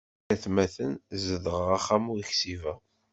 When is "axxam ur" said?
1.77-2.21